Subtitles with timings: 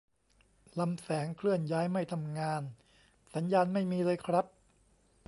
[0.79, 2.63] ลำแสงเคลื่อนย้ายไม่ทำงาน
[3.35, 4.45] สัญญาณไม่มีเลยครับ